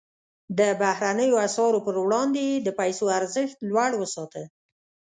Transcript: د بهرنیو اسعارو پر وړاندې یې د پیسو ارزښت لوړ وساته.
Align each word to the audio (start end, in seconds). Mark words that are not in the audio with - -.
د 0.59 0.61
بهرنیو 0.81 1.41
اسعارو 1.47 1.83
پر 1.85 1.95
وړاندې 2.05 2.41
یې 2.49 2.55
د 2.61 2.69
پیسو 2.79 3.05
ارزښت 3.19 3.57
لوړ 3.69 3.91
وساته. 3.97 4.43